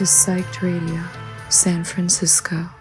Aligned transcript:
To 0.00 0.06
Psyched 0.06 0.62
Radio, 0.62 1.04
San 1.50 1.84
Francisco. 1.84 2.79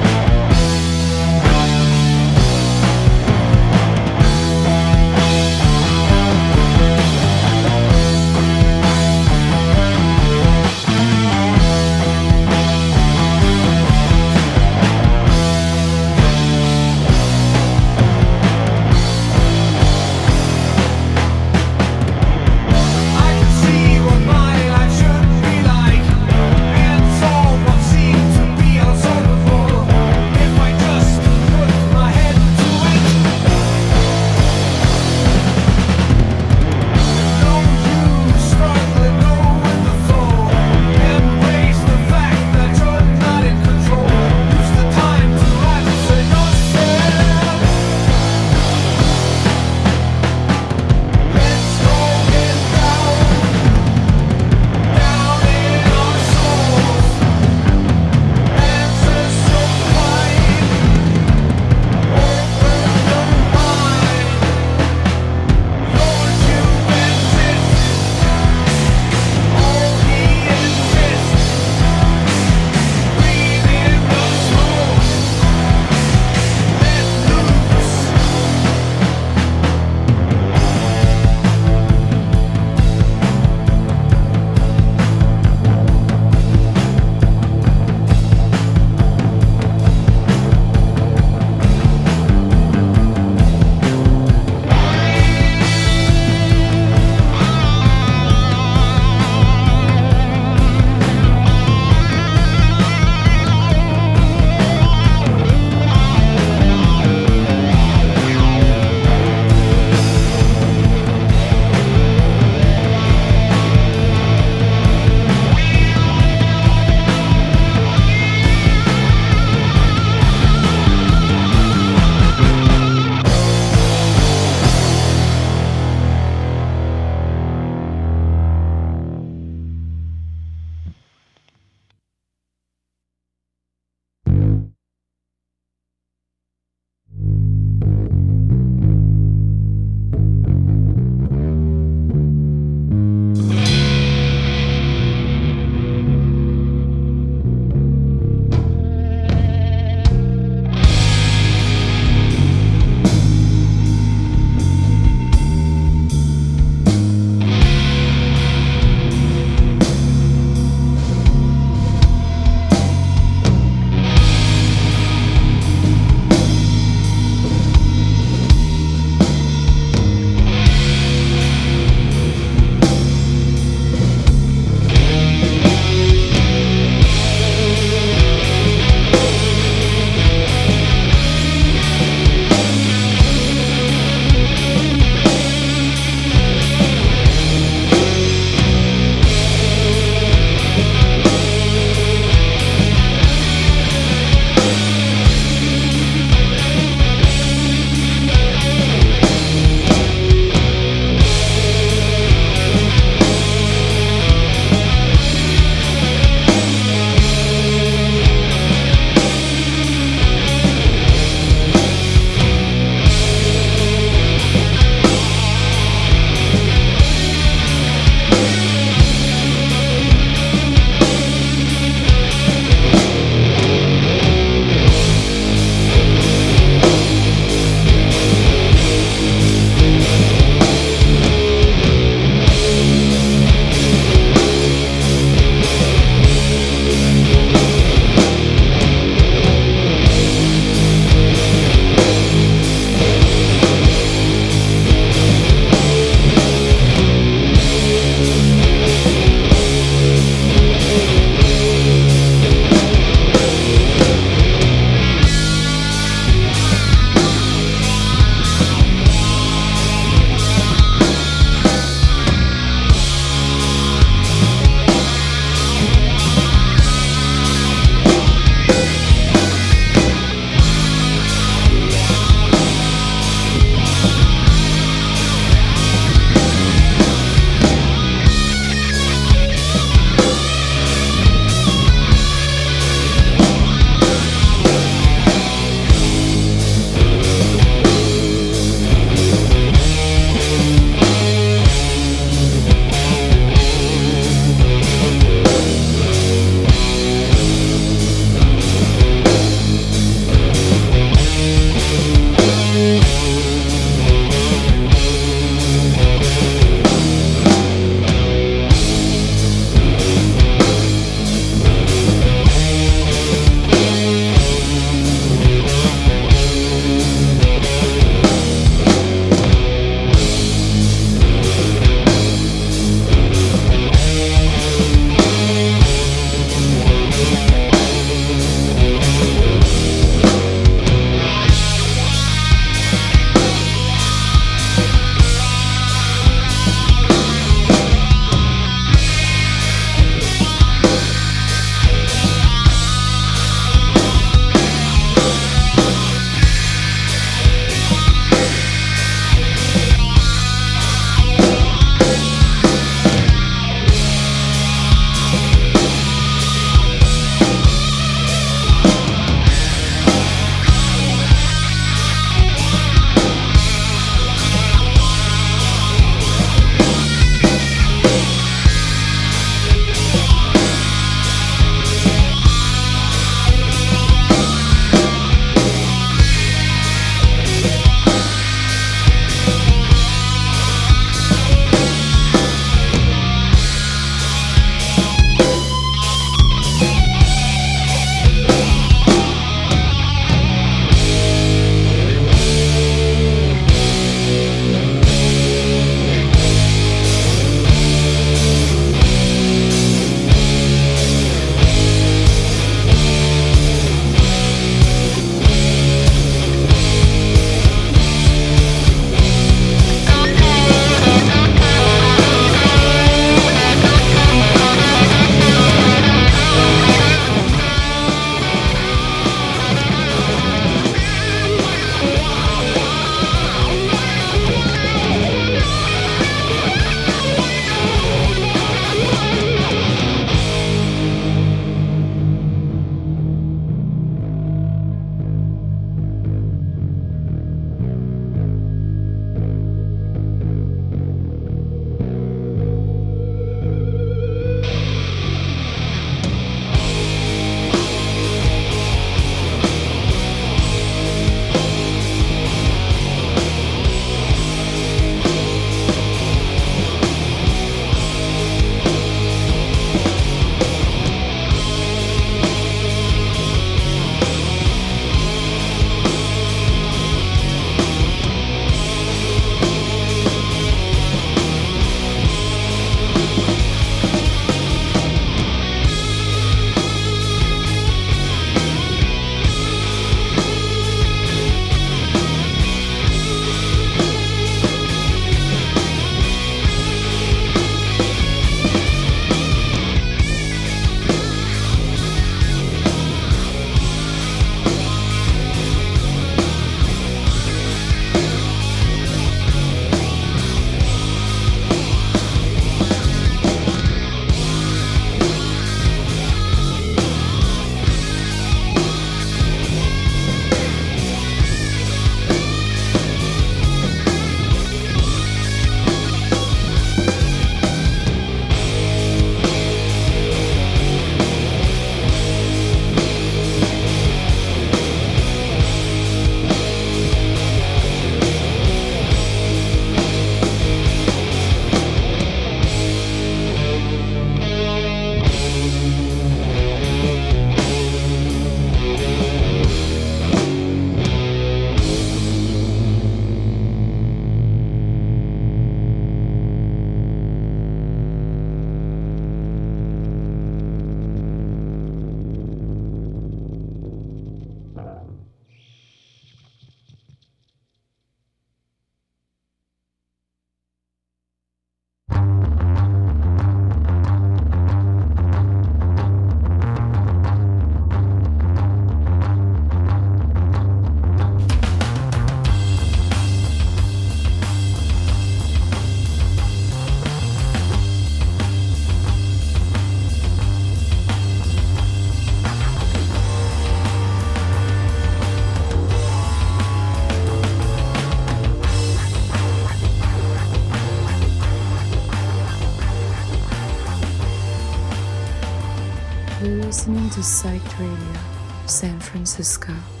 San 598.67 598.99
Francisco. 598.99 600.00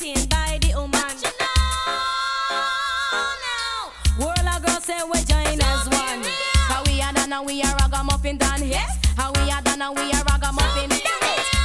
entertained 0.00 0.28
by 0.30 0.58
the 0.60 0.74
woman. 0.74 0.90
But 0.92 1.14
you 1.22 1.30
know 3.10 3.32
now. 3.44 3.92
World 4.18 4.46
of 4.48 4.62
girls 4.64 4.84
say 4.84 5.00
we 5.04 5.18
join 5.24 5.60
as 5.60 5.88
one. 5.88 6.24
How 6.68 6.82
we 6.84 7.00
are 7.02 7.12
done 7.12 7.32
and 7.32 7.46
we 7.46 7.62
are 7.62 7.74
ragamuffin 7.76 8.38
done. 8.38 8.66
Yes. 8.66 8.98
How 9.16 9.32
we 9.32 9.50
are 9.50 9.62
done 9.62 9.82
and 9.82 9.96
we 9.96 10.12
are 10.12 10.24
ragamuffin 10.24 10.88
done. 10.88 11.00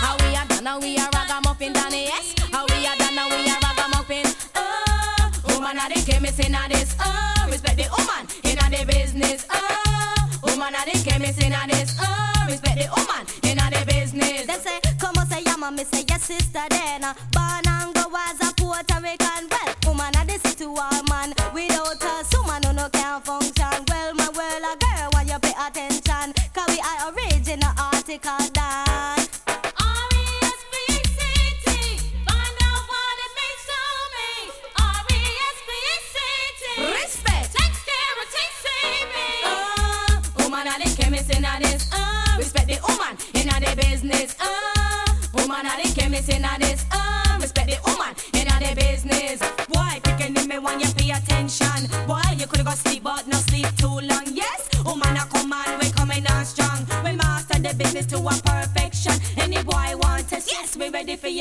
How 0.02 0.18
we 0.20 0.36
are 0.36 0.46
done 0.48 0.68
and 0.68 0.84
we 0.84 0.98
are 0.98 1.10
ragamuffin 1.14 1.74
done. 1.74 1.94
Yes. 1.94 2.36
How 2.52 2.66
we 2.66 2.86
are 2.86 2.98
done 2.98 3.18
and 3.18 3.32
we 3.34 3.50
are 3.50 3.60
ragamuffin. 3.64 4.26
Oh, 4.56 5.32
woman 5.50 5.80
are 5.80 5.90
the 5.90 6.02
chemist 6.06 6.40
in 6.40 6.56
this. 6.70 6.96
Oh, 7.00 7.48
respect 7.50 7.78
the 7.78 7.88
woman 7.92 8.28
in 8.44 8.58
the 8.72 8.86
business. 8.86 9.46
Oh, 9.50 10.30
woman 10.44 10.76
are 10.76 10.86
the 10.86 10.98
chemist 11.04 11.42
in 11.42 11.54
this. 11.70 11.96
Oh, 12.02 12.46
respect 12.48 12.80
the 12.80 12.88
woman 12.96 13.26
in 13.44 13.58
the 13.58 13.86
business. 13.88 14.46
They 14.46 14.60
say, 14.60 14.80
come 15.00 15.18
on, 15.18 15.28
say, 15.28 15.42
yeah, 15.46 15.56
mommy, 15.56 15.84
say, 15.86 16.04
yes, 16.08 16.24
sister, 16.24 16.66
then, 16.70 17.04
uh, 17.04 17.14
born 17.32 17.68
and 17.68 17.95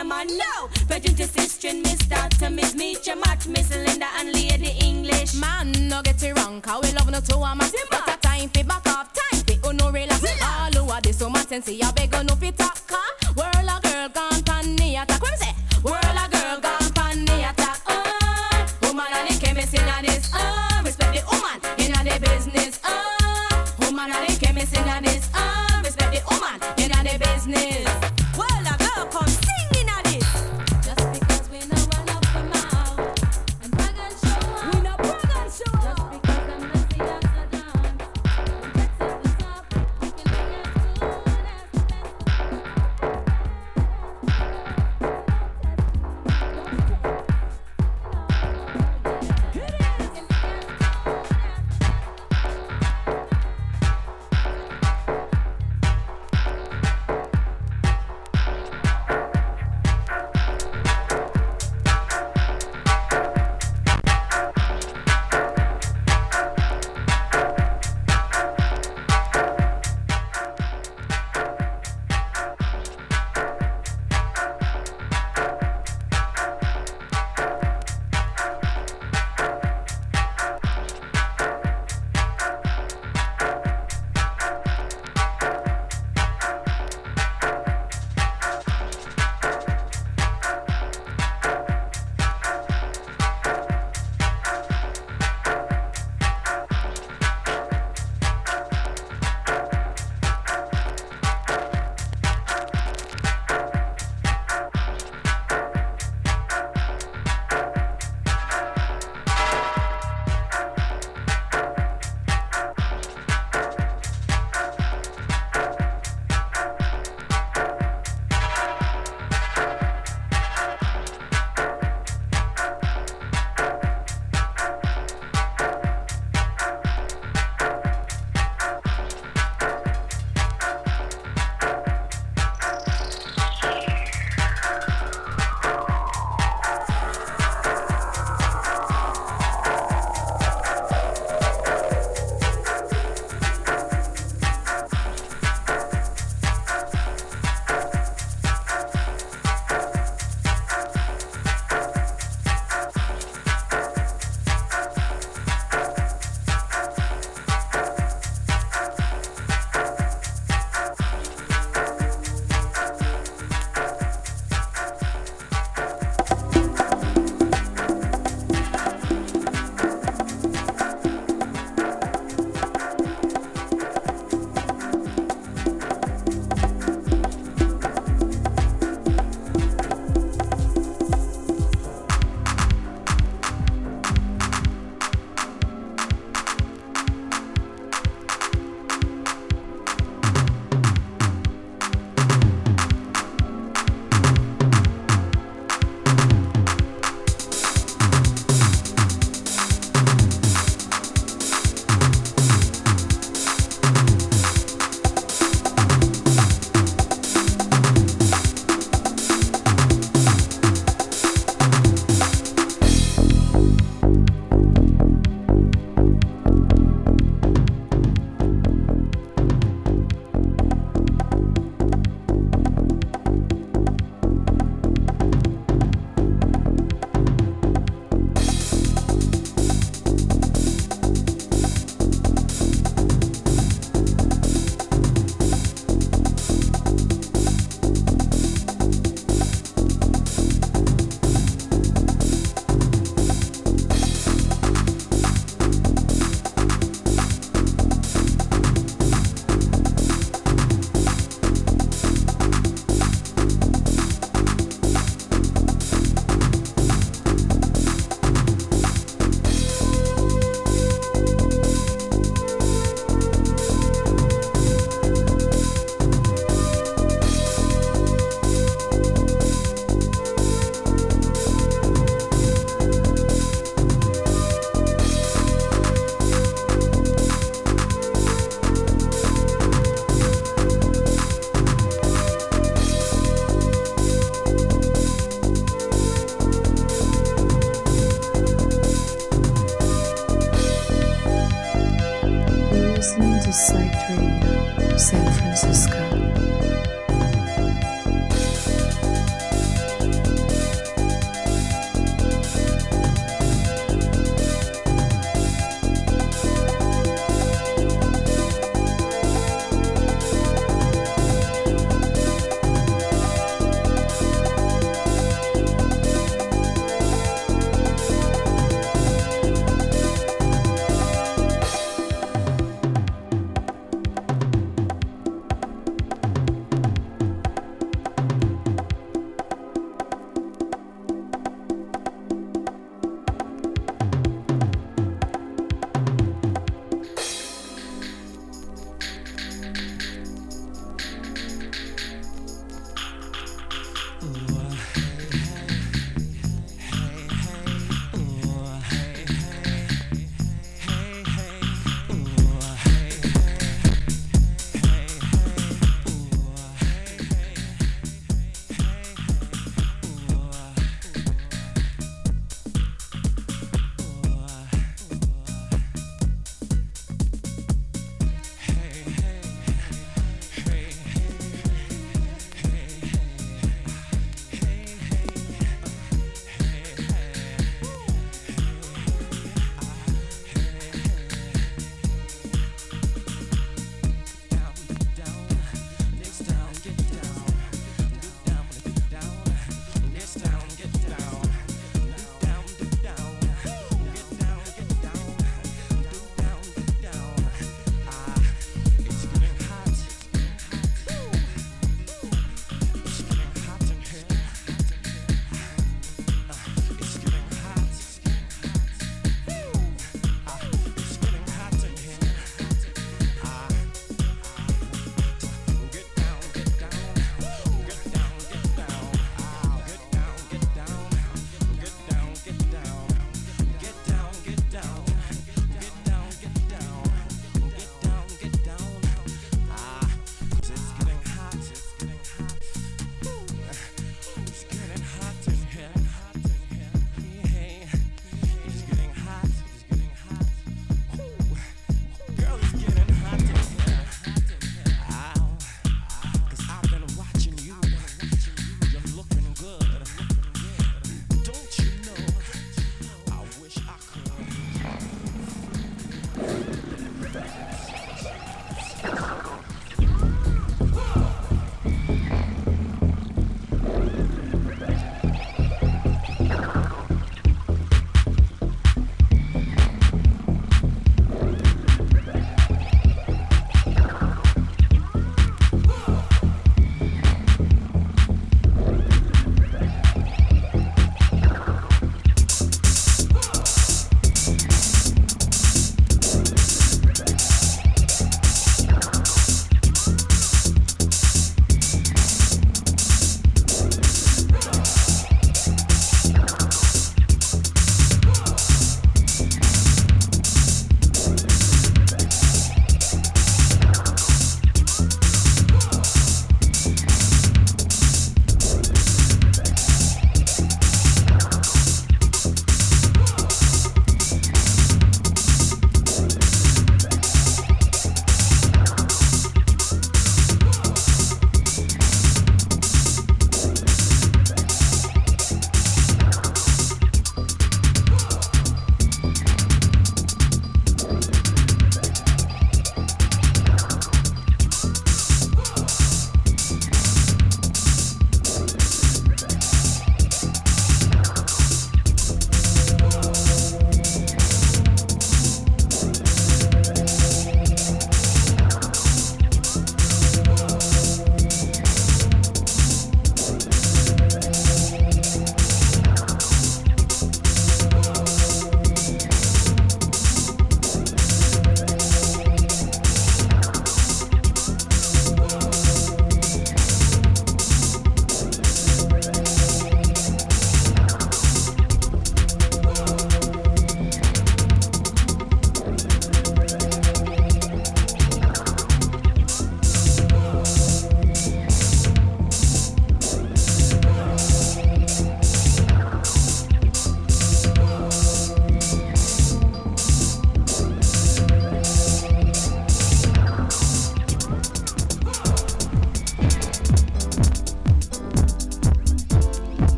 a 0.00 0.04
man 0.04 0.26
now. 0.36 0.68
Virgin 0.88 1.14
to 1.14 1.26
sister, 1.26 1.72
Miss 1.74 1.98
Doctor, 2.06 2.50
Miss 2.50 2.74
Meacher, 2.74 3.16
Match, 3.24 3.46
Miss 3.46 3.70
Linda, 3.70 4.06
and 4.18 4.32
Lady 4.32 4.72
English. 4.80 5.34
Man, 5.34 5.72
no 5.88 6.02
get 6.02 6.22
it 6.22 6.36
wrong, 6.36 6.60
cause 6.60 6.82
we 6.82 6.92
love 6.98 7.10
no 7.10 7.20
two 7.20 7.42
amas. 7.42 7.74
But 7.90 8.08
a 8.08 8.16
time 8.18 8.48
fi 8.48 8.62
back 8.62 8.86
off, 8.88 9.12
time 9.12 9.42
fi 9.44 9.58
uno 9.68 9.90
relax. 9.90 10.22
All 10.42 10.72
who 10.72 10.90
are 10.90 11.00
this 11.00 11.18
so 11.18 11.28
much 11.28 11.52
and 11.52 11.64
see 11.64 11.82
I 11.82 11.90
beg 11.92 12.12
no 12.12 12.34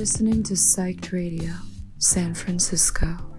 listening 0.00 0.42
to 0.42 0.54
Psyched 0.54 1.12
Radio, 1.12 1.52
San 1.98 2.32
Francisco. 2.32 3.29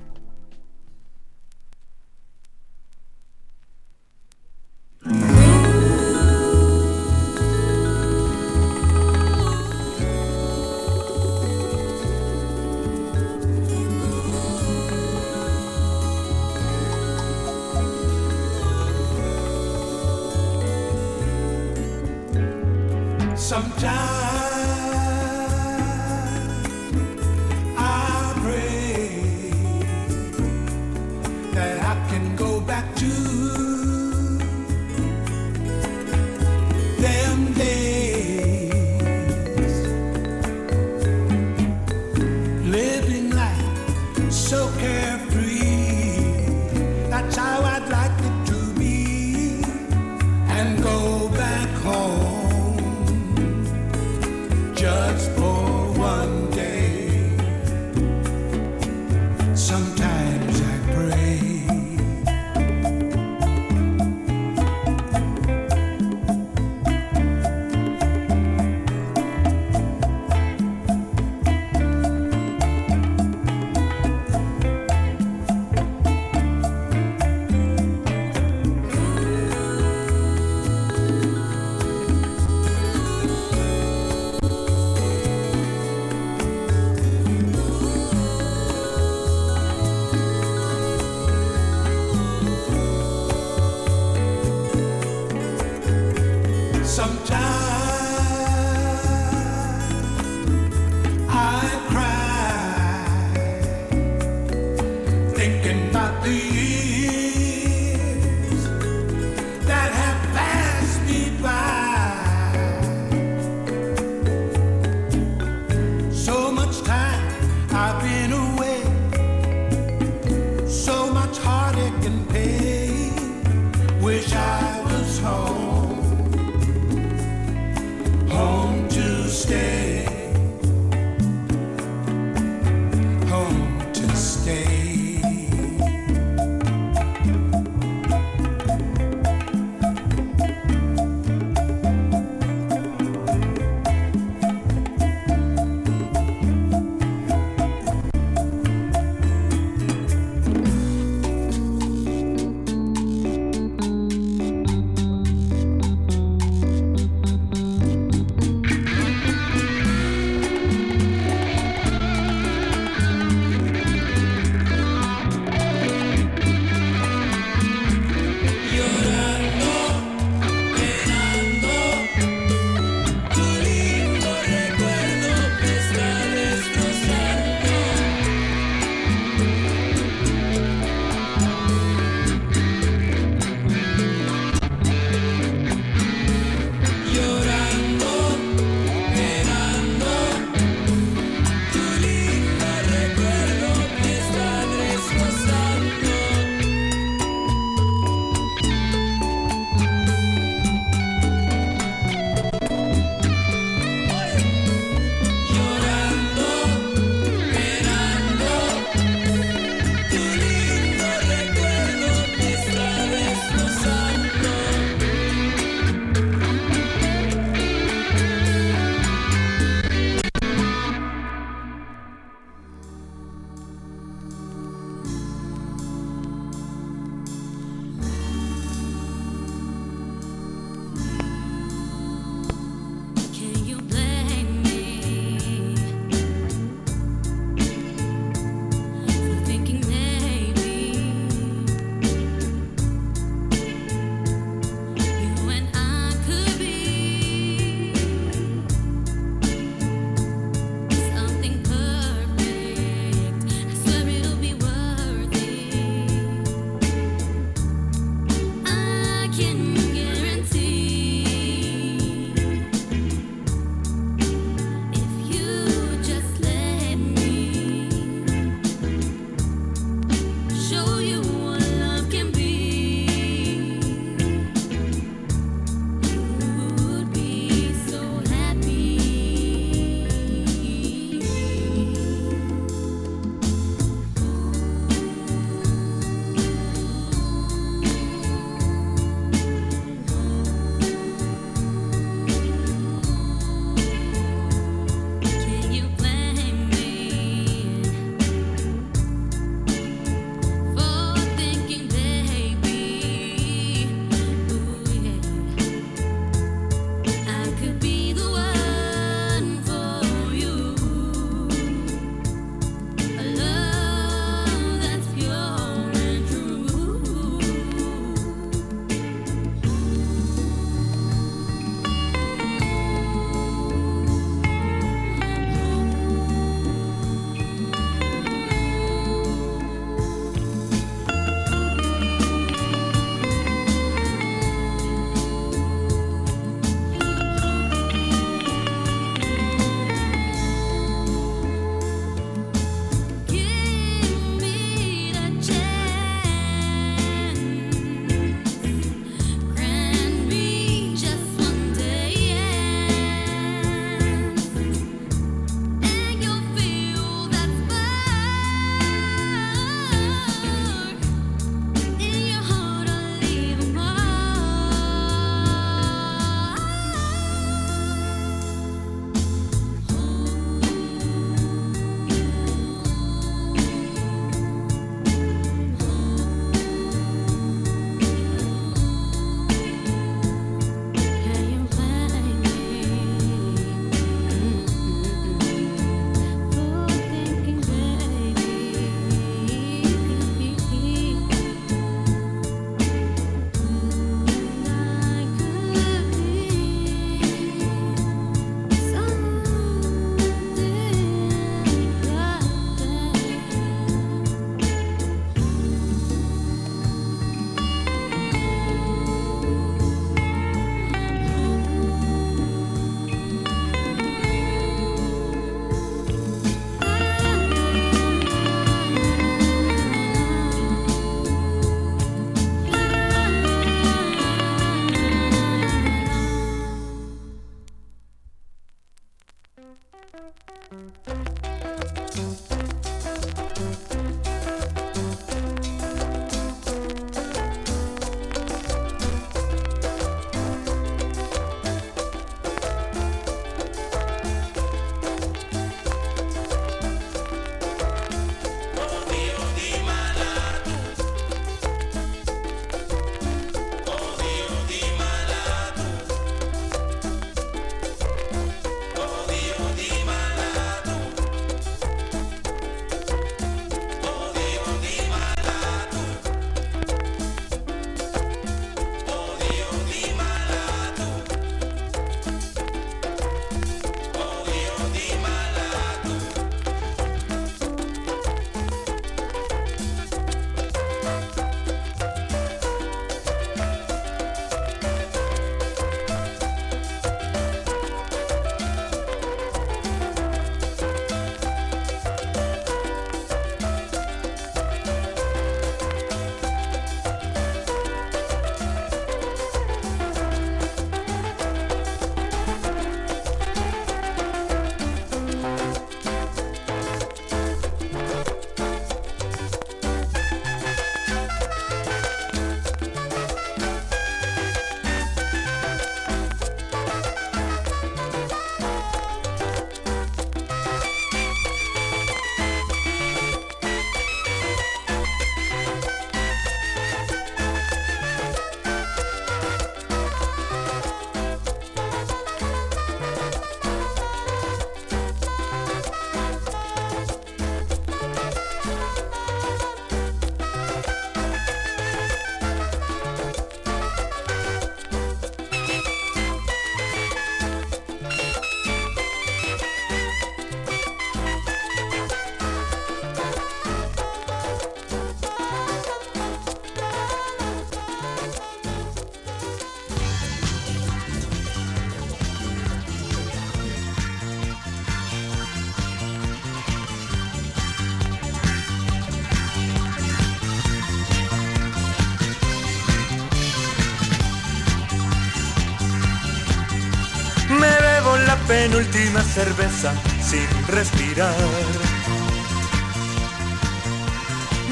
Penúltima 578.71 579.21
cerveza 579.21 579.93
sin 580.23 580.47
respirar. 580.67 581.35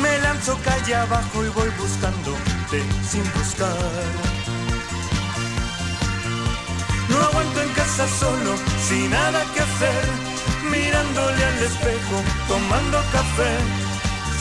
Me 0.02 0.18
lanzo 0.20 0.58
calle 0.64 0.96
abajo 0.96 1.44
y 1.44 1.50
voy 1.50 1.70
buscándote 1.78 2.80
sin 3.10 3.24
buscar. 3.34 3.76
No 7.10 7.18
aguanto 7.18 7.62
en 7.62 7.70
casa 7.70 8.08
solo, 8.08 8.56
sin 8.88 9.12
nada 9.12 9.44
que 9.54 9.60
hacer, 9.60 10.06
mirándole 10.72 11.44
al 11.46 11.60
espejo, 11.64 12.18
tomando 12.48 12.98
café, 13.12 13.54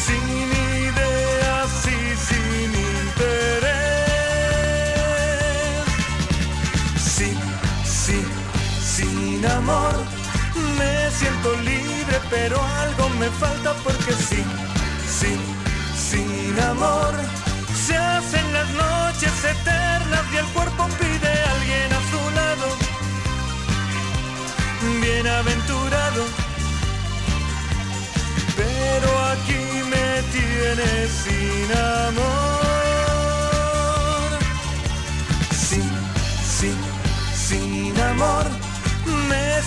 sin 0.06 0.37
sin 9.38 9.46
amor, 9.50 9.94
me 10.78 11.10
siento 11.10 11.54
libre, 11.56 12.20
pero 12.28 12.60
algo 12.80 13.08
me 13.20 13.28
falta 13.30 13.72
porque 13.84 14.12
sí, 14.12 14.42
sí, 15.18 15.36
sin 15.96 16.60
amor. 16.60 17.14
Se 17.86 17.96
hacen 17.96 18.52
las 18.52 18.68
noches 18.70 19.32
eternas 19.44 20.24
y 20.32 20.36
el 20.38 20.46
cuerpo 20.46 20.88
pide 20.98 21.28
a 21.28 21.52
alguien 21.52 21.92
a 21.92 22.00
su 22.10 22.30
lado. 22.34 22.66
Bienaventurado, 25.02 26.24
pero 28.56 29.08
aquí 29.34 29.62
me 29.92 30.22
tienes 30.32 31.10
sin 31.24 31.68
amor. 32.06 32.68
Sí, 35.52 35.82
sí, 36.58 36.70
sin 37.46 38.00
amor. 38.00 38.57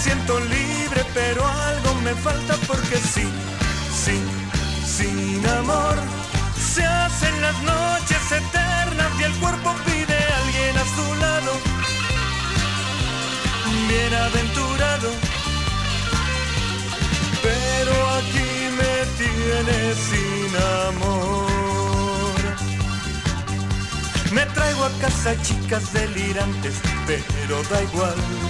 Siento 0.04 0.40
libre, 0.40 1.06
pero 1.14 1.48
algo 1.48 1.94
me 2.04 2.16
falta 2.16 2.56
porque 2.66 2.98
sí, 2.98 3.28
sí, 4.04 4.20
sin 4.84 5.46
amor. 5.48 5.96
Se 6.58 6.84
hacen 6.84 7.40
las 7.40 7.62
noches 7.62 8.32
eternas 8.32 9.12
y 9.20 9.24
el 9.24 9.34
cuerpo 9.34 9.76
pide 9.86 10.16
a 10.16 10.38
alguien 10.44 10.78
a 10.78 10.86
su 10.96 11.16
lado. 11.16 11.52
Bienaventurado, 13.88 15.10
pero 17.44 17.94
aquí 18.18 18.52
me 18.80 18.96
tienes 19.22 19.98
sin 20.10 20.52
amor. 20.90 22.42
Me 24.32 24.46
traigo 24.48 24.86
a 24.86 24.92
casa 25.00 25.40
chicas 25.44 25.94
delirantes, 25.94 26.74
pero 27.06 27.62
da 27.70 27.84
igual. 27.84 28.41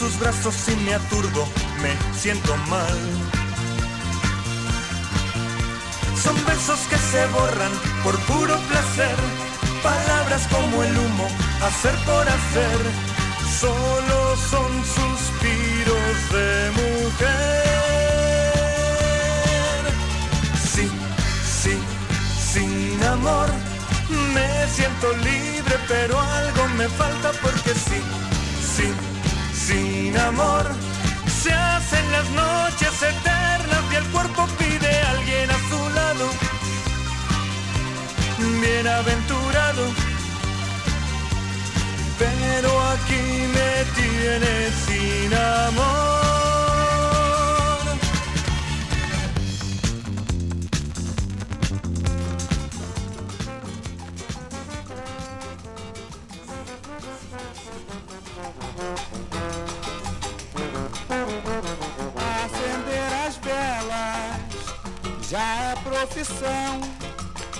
Sus 0.00 0.18
brazos 0.18 0.56
y 0.68 0.76
me 0.76 0.94
aturdo, 0.94 1.46
me 1.82 1.94
siento 2.18 2.56
mal. 2.68 2.98
Son 6.22 6.34
besos 6.46 6.80
que 6.88 6.96
se 6.96 7.26
borran 7.26 7.72
por 8.02 8.18
puro 8.20 8.56
placer, 8.70 9.14
palabras 9.82 10.48
como 10.50 10.82
el 10.84 10.96
humo, 10.96 11.28
hacer 11.62 11.94
por 12.06 12.26
hacer, 12.26 12.78
solo 13.60 14.36
son 14.50 14.72
suspiros 14.96 16.30
de 16.32 16.70
mujer. 16.80 17.60
Sí, 20.72 20.90
sí, 21.62 21.78
sin 22.52 23.04
amor, 23.04 23.50
me 24.34 24.66
siento 24.74 25.12
libre, 25.18 25.76
pero 25.86 26.18
algo 26.18 26.68
me 26.78 26.88
falta 26.88 27.32
porque 27.42 27.74
sí, 27.74 28.00
sin 30.10 30.18
amor. 30.18 30.66
Se 31.42 31.52
hacen 31.52 32.12
las 32.12 32.28
noches 32.30 33.02
eternas 33.02 33.82
y 33.92 33.94
el 33.96 34.04
cuerpo 34.06 34.46
pide 34.58 35.02
a 35.02 35.10
alguien 35.10 35.50
a 35.50 35.58
su 35.68 35.90
lado. 35.94 36.26
Bienaventurado, 38.60 39.84
pero 42.18 42.80
aquí 42.92 43.22
me 43.54 43.72
tienes 44.00 44.74
sin 44.86 45.34
amor. 45.34 46.29
Profissão. 66.00 66.80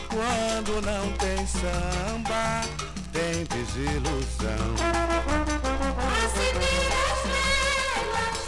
Quando 0.08 0.80
não 0.80 1.12
tem 1.18 1.46
samba, 1.46 2.62
tem 3.12 3.44
desilusão. 3.44 4.74
Acender 6.24 6.88
as 7.04 7.20
velas 7.28 8.38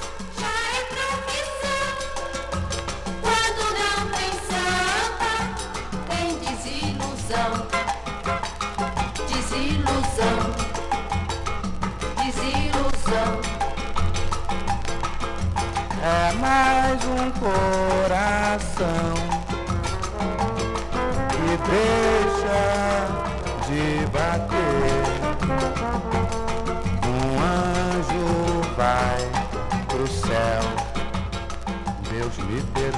já 0.41 0.57
é 0.73 0.83
profissão. 0.95 1.91
Quando 3.21 3.63
não 3.79 3.99
tem 4.17 4.33
samba, 4.49 5.33
tem 6.09 6.29
desilusão. 6.39 7.53
Desilusão. 9.29 10.41
Desilusão. 12.25 13.31
É 16.03 16.33
mais 16.33 17.01
um 17.05 17.31
coração 17.39 19.32
deixa 21.73 22.63
de 23.67 24.07
bater. 24.13 25.05
Um 27.09 27.41
anjo 27.41 28.27
vai 28.77 29.21
pro 29.89 30.07
céu. 30.07 30.63
Deus 32.11 32.37
me 32.39 32.61
perdoe. 32.75 32.93